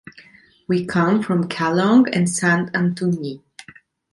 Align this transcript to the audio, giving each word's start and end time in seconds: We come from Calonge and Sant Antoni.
We 0.67 0.83
come 0.87 1.21
from 1.21 1.47
Calonge 1.47 2.09
and 2.11 2.27
Sant 2.27 2.73
Antoni. 2.73 3.43